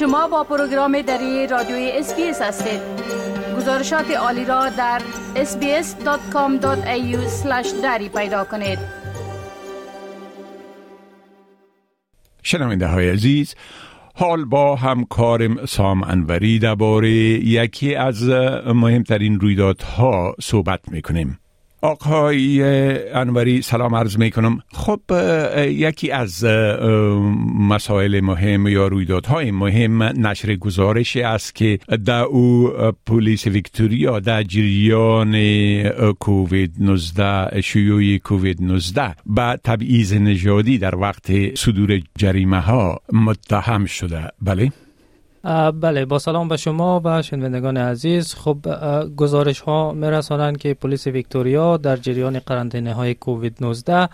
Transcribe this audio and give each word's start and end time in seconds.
شما 0.00 0.28
با 0.28 0.44
پروگرام 0.44 1.02
دری 1.02 1.46
رادیوی 1.46 1.90
SBS 1.94 2.42
هستید. 2.42 2.80
گزارشات 3.56 4.10
عالی 4.10 4.44
را 4.44 4.68
در 4.68 5.02
sbs.com.au 5.34 7.16
دری 7.82 8.08
پیدا 8.08 8.44
کنید. 8.44 8.78
شنونده 12.42 12.86
های 12.86 13.10
عزیز 13.10 13.54
حال 14.14 14.44
با 14.44 14.76
همکارم 14.76 15.66
سام 15.66 16.02
انوری 16.02 16.58
درباره 16.58 17.10
یکی 17.10 17.94
از 17.94 18.28
مهمترین 18.66 19.40
رویدادها 19.40 20.36
صحبت 20.40 20.80
می‌کنیم. 20.88 21.38
آقای 21.82 22.62
انوری 23.12 23.62
سلام 23.62 23.94
عرض 23.94 24.18
می 24.18 24.30
کنم 24.30 24.58
خب 24.72 25.00
یکی 25.56 26.10
از 26.10 26.44
مسائل 27.58 28.20
مهم 28.20 28.66
یا 28.66 28.88
رویدادهای 28.88 29.50
مهم 29.50 30.02
نشر 30.02 30.56
گزارش 30.56 31.16
است 31.16 31.54
که 31.54 31.78
در 32.04 32.22
او 32.22 32.72
پلیس 33.06 33.46
ویکتوریا 33.46 34.20
در 34.20 34.42
جریان 34.42 35.34
کووید 36.12 36.74
19 36.78 37.60
شیوع 37.60 38.16
کووید 38.18 38.62
19 38.62 39.14
با 39.26 39.56
تبعیض 39.64 40.12
نژادی 40.14 40.78
در 40.78 40.96
وقت 40.96 41.54
صدور 41.54 42.00
جریمه 42.18 42.60
ها 42.60 43.00
متهم 43.12 43.86
شده. 43.86 44.28
بله؟ 44.42 44.72
بله 45.44 46.04
با 46.04 46.18
سلام 46.18 46.48
به 46.48 46.56
شما 46.56 47.00
و 47.04 47.22
شنوندگان 47.22 47.76
عزیز 47.76 48.34
خب 48.34 48.56
گزارش 49.16 49.60
ها 49.60 49.92
می 49.92 50.56
که 50.56 50.74
پلیس 50.74 51.06
ویکتوریا 51.06 51.76
در 51.76 51.96
جریان 51.96 52.38
قرنطینه 52.38 52.94
های 52.94 53.14
کووید 53.14 53.56
19 53.60 54.08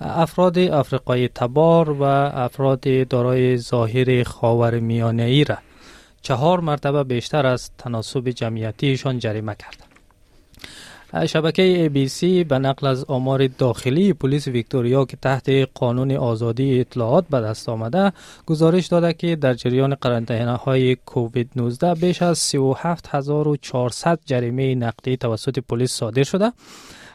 افراد 0.00 0.58
افریقای 0.58 1.28
تبار 1.28 1.90
و 1.90 2.02
افراد 2.02 3.08
دارای 3.08 3.56
ظاهر 3.56 4.22
خاور 4.22 4.78
میانه 4.78 5.22
ای 5.22 5.44
را 5.44 5.58
چهار 6.22 6.60
مرتبه 6.60 7.04
بیشتر 7.04 7.46
از 7.46 7.70
تناسب 7.78 8.28
جمعیتیشان 8.28 9.18
جریمه 9.18 9.54
کرد. 9.54 9.93
شبکه 11.26 12.06
سی 12.08 12.44
به 12.44 12.58
نقل 12.58 12.86
از 12.86 13.04
آمار 13.04 13.46
داخلی 13.46 14.12
پلیس 14.12 14.48
ویکتوریا 14.48 15.04
که 15.04 15.16
تحت 15.16 15.48
قانون 15.74 16.12
آزادی 16.16 16.80
اطلاعات 16.80 17.24
به 17.30 17.40
دست 17.40 17.68
آمده 17.68 18.12
گزارش 18.46 18.86
داده 18.86 19.12
که 19.12 19.36
در 19.36 19.54
جریان 19.54 19.94
قرنطینه 19.94 20.56
های 20.56 20.96
کووید 20.96 21.50
19 21.56 21.94
بیش 21.94 22.22
از 22.22 22.38
37400 22.38 24.18
جریمه 24.26 24.74
نقدی 24.74 25.16
توسط 25.16 25.58
پلیس 25.58 25.92
صادر 25.92 26.22
شده. 26.22 26.52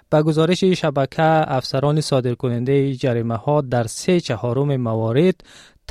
به 0.09 0.22
گزارش 0.22 0.64
شبکه 0.64 1.23
افسران 1.55 2.02
صادرکننده 2.02 2.95
جریمه 2.95 3.36
ها 3.36 3.61
در 3.61 3.88
سه 3.88 4.20
چهارم 4.20 4.75
موارد 4.77 5.36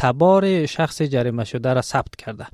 تبار 0.00 0.66
شخص 0.66 1.02
جریمه 1.02 1.44
شده 1.44 1.72
را 1.72 1.82
ثبت 1.82 2.16
کرده. 2.16 2.46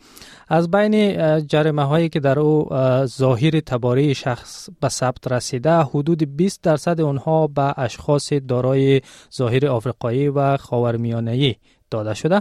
از 0.49 0.71
بین 0.71 1.19
جریمه 1.47 1.85
هایی 1.85 2.09
که 2.09 2.21
در 2.21 2.39
او 2.39 2.69
ظاهر 3.05 3.61
تباری 3.61 4.15
شخص 4.15 4.69
به 4.81 4.89
ثبت 4.89 5.33
رسیده 5.33 5.79
حدود 5.79 6.37
20 6.37 6.63
درصد 6.63 7.01
آنها 7.01 7.47
به 7.47 7.79
اشخاص 7.79 8.33
دارای 8.33 9.01
ظاهر 9.37 9.67
آفریقایی 9.67 10.29
و 10.29 10.57
خاورمیانه‌ای 10.57 11.55
داده 11.95 12.15
شده. 12.15 12.41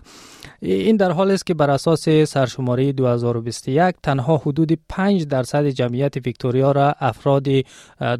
این 0.61 0.97
در 0.97 1.11
حال 1.11 1.31
است 1.31 1.45
که 1.45 1.53
بر 1.53 1.69
اساس 1.69 2.09
سرشماری 2.09 2.93
2021 2.93 3.95
تنها 4.03 4.37
حدود 4.37 4.79
5 4.89 5.25
درصد 5.25 5.67
جمعیت 5.67 6.17
ویکتوریا 6.25 6.71
را 6.71 6.95
افراد 6.99 7.47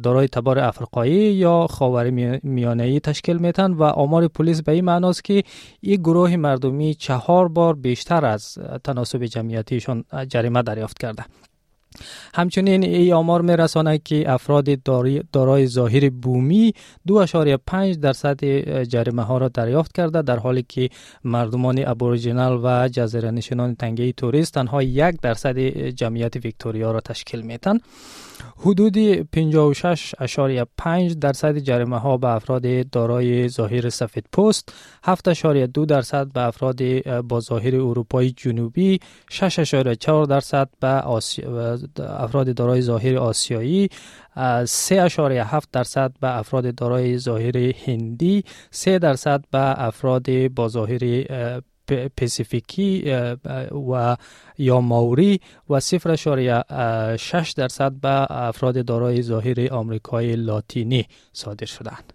دارای 0.02 0.28
تبار 0.28 0.58
افریقایی 0.58 1.32
یا 1.32 1.66
خاور 1.66 2.10
میانه 2.42 3.00
تشکیل 3.00 3.36
میتن 3.36 3.72
و 3.72 3.82
آمار 3.82 4.28
پلیس 4.28 4.62
به 4.62 4.72
این 4.72 4.84
معناست 4.84 5.24
که 5.24 5.44
این 5.80 5.96
گروه 5.96 6.36
مردمی 6.36 6.94
چهار 6.94 7.48
بار 7.48 7.74
بیشتر 7.74 8.24
از 8.24 8.58
تناسب 8.84 9.24
جمعیتیشان 9.24 10.04
جریمه 10.28 10.62
دریافت 10.62 10.98
کرده. 10.98 11.24
همچنین 12.34 12.84
ای 12.84 13.12
آمار 13.12 13.42
می 13.42 13.56
رسانه 13.56 13.98
که 13.98 14.32
افراد 14.32 14.82
دارای 15.32 15.66
ظاهر 15.66 16.10
بومی 16.10 16.74
2.5 17.08 17.96
درصد 17.96 18.44
جریمه 18.82 19.22
ها 19.22 19.38
را 19.38 19.48
دریافت 19.48 19.92
کرده 19.92 20.22
در 20.22 20.38
حالی 20.38 20.64
که 20.68 20.90
مردمان 21.24 21.86
ابوریجینال 21.86 22.60
و 22.64 22.88
جزیره 22.88 23.30
نشینان 23.30 23.74
تنگه 23.74 24.12
توریست 24.12 24.54
تنها 24.54 24.82
یک 24.82 25.20
درصد 25.22 25.58
جمعیت 25.88 26.36
ویکتوریا 26.36 26.92
را 26.92 27.00
تشکیل 27.00 27.40
میتن 27.40 27.78
حدود 28.56 28.96
56.5 29.22 31.14
درصد 31.20 31.58
جریمه 31.58 31.98
ها 31.98 32.16
به 32.16 32.28
افراد 32.28 32.90
دارای 32.90 33.48
ظاهر 33.48 33.88
سفید 33.88 34.24
پوست 34.32 34.72
7.2 35.06 35.86
درصد 35.86 36.32
به 36.32 36.40
افراد 36.40 36.82
با 37.20 37.40
ظاهر 37.40 37.76
اروپای 37.76 38.30
جنوبی 38.30 39.00
6.4 39.30 40.28
درصد 40.28 40.68
به 40.80 41.06
افراد 41.98 42.54
دارای 42.54 42.82
ظاهر 42.82 43.16
آسیایی 43.16 43.88
3.7 44.36 45.64
درصد 45.72 46.12
به 46.20 46.38
افراد 46.38 46.74
دارای 46.74 47.18
ظاهر 47.18 47.56
هندی 47.86 48.44
3 48.70 48.98
درصد 48.98 49.44
به 49.50 49.84
افراد 49.84 50.48
با 50.48 50.68
ظاهر 50.68 51.24
پسیفیکی 52.16 53.14
و 53.90 54.16
یا 54.58 54.80
ماوری 54.80 55.40
و 55.70 55.80
0.6 55.80 57.52
درصد 57.56 57.92
به 57.92 58.26
افراد 58.30 58.84
دارای 58.84 59.22
ظاهر 59.22 59.68
آمریکای 59.72 60.36
لاتینی 60.36 61.06
صادر 61.32 61.66
شدند. 61.66 62.12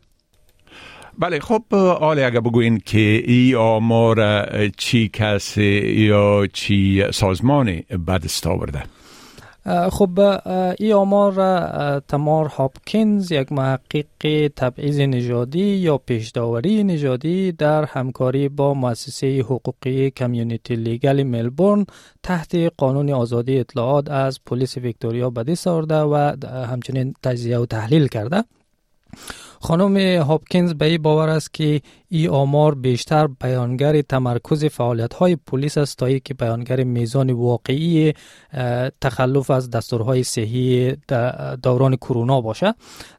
بله 1.20 1.40
خب 1.40 1.64
آله 2.00 2.26
اگر 2.26 2.40
بگوین 2.40 2.80
که 2.86 3.24
ای 3.26 3.56
آمار 3.56 4.48
چی 4.70 5.10
کسی 5.14 5.82
یا 6.08 6.48
چی 6.54 7.06
سازمان 7.12 7.82
بدست 8.08 8.48
آورده 8.48 8.84
خب 9.66 10.20
ای 10.80 10.94
آمار 10.94 11.34
Tamar 12.00 12.46
Hopkins 12.46 13.32
یک 13.32 13.52
محقق 13.52 14.52
تبعیض 14.56 15.00
نژادی 15.00 15.60
یا 15.60 15.98
پیشداوری 15.98 16.84
نژادی 16.84 17.52
در 17.52 17.86
همکاری 17.86 18.50
با 18.50 18.74
مؤسسه 18.74 19.40
حقوقی 19.40 20.12
Community 20.12 20.76
Legal 20.76 21.24
ملبورن 21.24 21.86
تحت 22.24 22.56
قانون 22.78 23.10
آزادی 23.10 23.60
اطلاعات 23.60 24.12
از 24.12 24.40
پلیس 24.46 24.78
ویکتوریا 24.78 25.30
به 25.30 25.44
دست 25.44 25.68
آورده 25.68 25.96
و 25.96 26.36
همچنین 26.66 27.14
تجزیه 27.24 27.60
و 27.60 27.66
تحلیل 27.66 28.08
کرده. 28.08 28.44
خانم 29.62 30.22
هاپکینز 30.22 30.74
به 30.74 30.86
این 30.86 31.02
باور 31.02 31.30
است 31.30 31.54
که 31.54 31.82
ای 32.12 32.28
آمار 32.28 32.76
بیشتر 32.76 33.28
بیانگر 33.28 34.02
تمرکز 34.02 34.66
فعالیت 34.66 35.14
های 35.14 35.36
پلیس 35.36 35.78
است 35.78 35.98
تا 35.98 36.18
که 36.18 36.34
بیانگر 36.34 36.84
میزان 36.84 37.30
واقعی 37.30 38.14
تخلف 39.02 39.52
از 39.52 39.70
دستورهای 39.70 40.24
صحی 40.24 40.98
دوران 41.64 41.96
کرونا 41.96 42.42
باشه. 42.42 42.74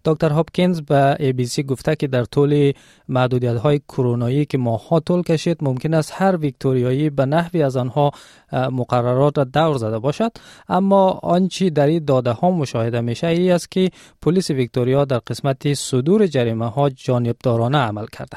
دکتر 0.04 0.28
هاپکینز 0.28 0.80
به 0.80 1.16
ای 1.20 1.32
بی 1.32 1.46
سی 1.46 1.62
گفته 1.62 1.96
که 1.96 2.06
در 2.06 2.24
طول 2.24 2.72
محدودیت 3.08 3.56
های 3.56 3.78
کرونایی 3.88 4.44
که 4.44 4.58
ماها 4.58 5.00
طول 5.00 5.22
کشید 5.22 5.58
ممکن 5.60 5.94
است 5.94 6.12
هر 6.14 6.36
ویکتوریایی 6.36 7.10
به 7.10 7.26
نحوی 7.26 7.62
از 7.62 7.76
آنها 7.76 8.10
مقررات 8.52 9.38
را 9.38 9.44
دور 9.44 9.78
زده 9.78 9.98
باشد. 9.98 10.32
اما 10.68 11.10
آنچه 11.10 11.70
در 11.70 11.86
این 11.86 12.04
داده 12.04 12.30
ها 12.30 12.50
مشاهده 12.50 13.00
میشه 13.00 13.26
ای 13.26 13.50
است 13.50 13.70
که 13.70 13.90
پلیس 14.22 14.50
ویکتوریا 14.50 15.04
در 15.04 15.18
قسمت 15.18 15.74
صدور 15.74 16.26
جریمه 16.26 16.70
ها 16.70 16.90
جانبدارانه 16.90 17.78
عمل 17.78 18.06
کرده. 18.06 18.36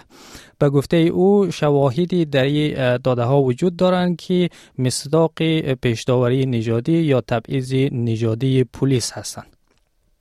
به 0.60 0.70
گفته 0.70 0.98
او 0.98 1.52
شواهدی 1.52 2.26
در 2.26 2.44
این 2.44 2.98
داده 2.98 3.24
ها 3.24 3.42
وجود 3.42 3.76
دارند 3.76 4.18
که 4.18 4.50
مصداق 4.78 5.42
پیشداوری 5.74 6.46
نژادی 6.46 6.98
یا 6.98 7.22
تبعیض 7.22 7.74
نژادی 7.92 8.64
پلیس 8.64 9.12
هستند. 9.12 9.56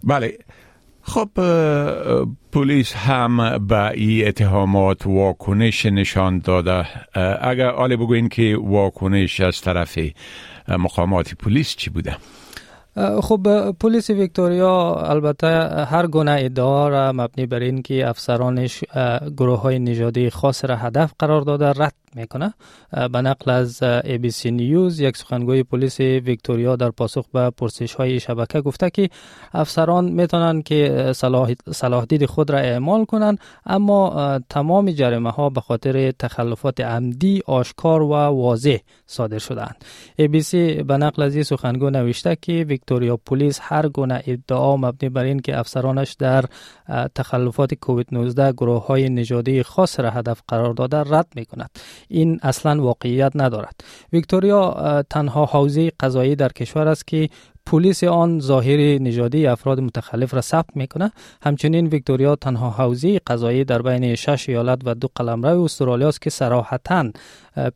بله. 0.04 0.38
خب 1.02 1.28
پلیس 2.52 2.92
هم 2.92 3.66
به 3.66 3.90
این 3.90 4.28
اتهامات 4.28 5.06
واکنش 5.06 5.86
نشان 5.86 6.38
داده. 6.38 6.86
اگر 7.48 7.70
آله 7.70 7.96
بگوین 7.96 8.28
که 8.28 8.58
واکنش 8.62 9.40
از 9.40 9.60
طرف 9.60 9.98
مقامات 10.68 11.34
پلیس 11.34 11.76
چی 11.76 11.90
بوده؟ 11.90 12.16
خب 12.96 13.70
پلیس 13.70 14.10
ویکتوریا 14.10 14.94
البته 14.94 15.46
هر 15.84 16.06
گونه 16.06 16.36
ادعا 16.40 16.88
را 16.88 17.12
مبنی 17.12 17.46
بر 17.46 17.60
این 17.60 17.82
که 17.82 18.08
افسرانش 18.08 18.84
گروه 19.36 19.60
های 19.60 19.78
نژادی 19.78 20.30
خاص 20.30 20.64
را 20.64 20.76
هدف 20.76 21.12
قرار 21.18 21.40
داده 21.40 21.66
رد 21.66 22.01
می‌کنه. 22.16 22.54
به 23.12 23.22
نقل 23.22 23.50
از 23.50 23.80
سی 24.30 24.50
نیوز 24.50 25.00
یک 25.00 25.16
سخنگوی 25.16 25.62
پلیس 25.62 26.00
ویکتوریا 26.00 26.76
در 26.76 26.90
پاسخ 26.90 27.24
به 27.32 27.50
پرسش 27.50 27.94
های 27.94 28.20
شبکه 28.20 28.60
گفته 28.60 28.90
که 28.90 29.10
افسران 29.52 30.04
می‌تونن 30.04 30.62
که 30.62 31.12
صلاح, 31.72 32.04
دید 32.04 32.26
خود 32.26 32.50
را 32.50 32.58
اعمال 32.58 33.04
کنند 33.04 33.38
اما 33.66 34.40
تمام 34.48 34.90
جریمه 34.90 35.30
ها 35.30 35.50
به 35.50 35.60
خاطر 35.60 36.10
تخلفات 36.10 36.80
عمدی 36.80 37.42
آشکار 37.46 38.02
و 38.02 38.14
واضح 38.14 38.76
صادر 39.06 39.38
شدند 39.38 39.84
سی 40.42 40.82
به 40.82 40.96
نقل 40.96 41.22
از 41.22 41.34
این 41.34 41.44
سخنگو 41.44 41.90
نوشته 41.90 42.36
که 42.42 42.52
ویکتوریا 42.52 43.16
پلیس 43.16 43.58
هر 43.62 43.88
گونه 43.88 44.22
ادعا 44.26 44.76
مبنی 44.76 45.08
بر 45.08 45.24
این 45.24 45.40
که 45.40 45.58
افسرانش 45.58 46.12
در 46.12 46.44
تخلفات 47.14 47.74
کووید 47.74 48.06
19 48.12 48.52
گروه 48.52 48.86
های 48.86 49.08
نژادی 49.08 49.62
خاص 49.62 50.00
را 50.00 50.10
هدف 50.10 50.42
قرار 50.48 50.74
داده 50.74 50.96
رد 50.96 51.26
می 51.36 51.44
کند 51.44 51.70
این 52.08 52.40
اصلا 52.42 52.82
واقعیت 52.82 53.32
ندارد. 53.34 53.80
ویکتوریا 54.12 55.02
تنها 55.10 55.44
حوزه 55.44 55.92
قضایی 56.00 56.36
در 56.36 56.48
کشور 56.48 56.88
است 56.88 57.06
که 57.06 57.28
پلیس 57.66 58.04
آن 58.04 58.40
ظاهر 58.40 58.78
نژادی 58.98 59.46
افراد 59.46 59.80
متخلف 59.80 60.34
را 60.34 60.40
ثبت 60.40 60.76
می‌کنه 60.76 61.12
همچنین 61.42 61.86
ویکتوریا 61.86 62.36
تنها 62.36 62.70
حوزه 62.70 63.18
قضایی 63.18 63.64
در 63.64 63.82
بین 63.82 64.14
شش 64.14 64.48
ایالت 64.48 64.78
و 64.84 64.94
دو 64.94 65.08
قلمرو 65.14 65.62
استرالیا 65.62 66.08
است 66.08 66.22
که 66.22 66.30
صراحتا 66.30 67.10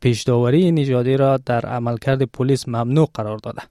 پیشداوری 0.01 0.73
نژادی 0.73 1.17
را 1.17 1.37
در 1.37 1.67
عملکرد 1.67 2.23
پلیس 2.23 2.69
ممنوع 2.69 3.09
قرار 3.15 3.39
داده. 3.39 3.63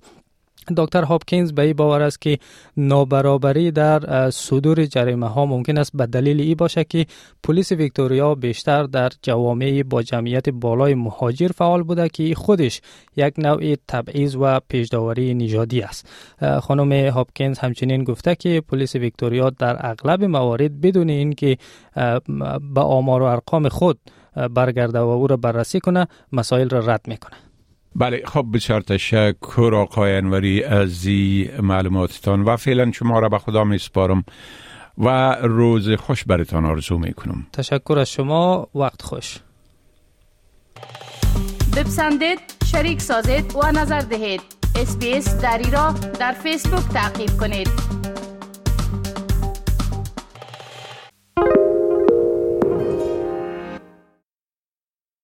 دکتر 0.78 1.04
هاپکینز 1.04 1.54
به 1.54 1.62
این 1.62 1.74
باور 1.74 2.02
است 2.02 2.22
که 2.22 2.40
نابرابری 2.78 3.72
در 3.72 4.30
صدور 4.30 4.86
جریمه 4.86 5.28
ها 5.28 5.46
ممکن 5.46 5.78
است 5.78 5.92
به 5.94 6.06
دلیل 6.06 6.42
ای 6.42 6.56
باشه 6.56 6.84
که 6.84 7.06
پلیس 7.44 7.72
ویکتوریا 7.72 8.36
بیشتر 8.36 8.84
در 8.84 9.10
جوامع 9.22 9.84
با 9.84 10.04
جمعیت 10.04 10.50
بالای 10.50 10.94
مهاجر 10.96 11.48
فعال 11.48 11.84
بوده 11.84 12.10
که 12.10 12.36
خودش 12.36 12.82
یک 13.16 13.34
نوع 13.38 13.76
تبعیض 13.88 14.36
و 14.36 14.60
پیشداوری 14.70 15.34
نژادی 15.34 15.82
است. 15.82 16.10
خانم 16.62 16.92
هاپکینز 16.92 17.60
همچنین 17.60 18.04
گفته 18.04 18.36
که 18.36 18.62
پلیس 18.68 18.96
ویکتوریا 18.96 19.50
در 19.50 19.78
اغلب 19.80 20.24
موارد 20.24 20.82
بدون 20.82 21.10
اینکه 21.10 21.58
به 22.74 22.82
آمار 22.82 23.22
و 23.22 23.26
ارقام 23.26 23.70
خود 23.70 24.00
برگرده 24.54 25.00
و 25.00 25.08
او 25.08 25.28
را 25.28 25.38
بررسی 25.38 25.80
کنه 25.80 26.08
مسائل 26.32 26.70
را 26.70 26.80
رد 26.80 27.02
می‌کنه 27.08 27.45
بله 27.96 28.22
خب 28.26 28.46
بسیار 28.54 28.82
تشکر 28.82 29.72
آقای 29.76 30.18
انوری 30.18 30.64
از 30.64 31.08
معلوماتتان 31.62 32.42
و 32.42 32.56
فعلا 32.56 32.92
شما 32.92 33.20
را 33.20 33.30
به 33.30 33.38
خدا 33.38 33.64
می 33.64 33.78
سپارم 33.78 34.24
و 34.98 35.38
روز 35.42 35.90
خوش 35.90 36.24
برتان 36.24 36.66
آرزو 36.66 36.98
می 36.98 37.14
کنم 37.14 37.48
تشکر 37.54 38.00
از 38.00 38.12
شما. 38.12 38.68
وقت 38.76 39.02
خوش. 39.02 39.38
بپسندید 41.78 42.40
شریک 42.66 43.02
سازید 43.02 43.56
و 43.56 43.72
نظر 43.72 44.00
دهید. 44.00 44.42
اسپیس 44.76 45.42
دری 45.42 45.72
را 45.72 45.96
در 46.20 46.32
فیسبوک 46.32 46.84
تعقیب 46.94 47.30
کنید. 47.40 47.70